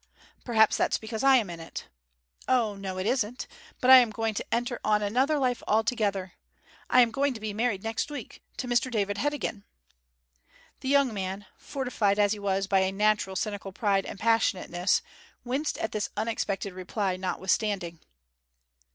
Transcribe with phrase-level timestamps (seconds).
[0.43, 1.85] 'Perhaps that's because I am in it.'
[2.47, 3.45] 'O no, it isn't.
[3.79, 6.33] But I am going to enter on another life altogether.
[6.89, 9.63] I am going to be married next week to Mr David Heddegan.'
[10.79, 15.03] The young man fortified as he was by a natural cynical pride and passionateness
[15.43, 17.99] winced at this unexpected reply, notwithstanding.